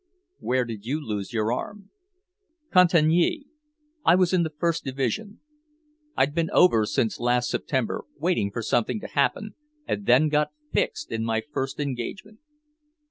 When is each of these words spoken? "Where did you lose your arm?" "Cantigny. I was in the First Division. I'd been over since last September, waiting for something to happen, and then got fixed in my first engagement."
"Where 0.39 0.65
did 0.65 0.83
you 0.87 0.99
lose 0.99 1.31
your 1.31 1.53
arm?" 1.53 1.91
"Cantigny. 2.73 3.45
I 4.03 4.15
was 4.15 4.33
in 4.33 4.41
the 4.41 4.49
First 4.49 4.83
Division. 4.83 5.41
I'd 6.17 6.33
been 6.33 6.49
over 6.53 6.87
since 6.87 7.19
last 7.19 7.51
September, 7.51 8.05
waiting 8.17 8.49
for 8.49 8.63
something 8.63 8.99
to 9.01 9.07
happen, 9.07 9.53
and 9.87 10.07
then 10.07 10.27
got 10.29 10.53
fixed 10.73 11.11
in 11.11 11.23
my 11.23 11.43
first 11.53 11.79
engagement." 11.79 12.39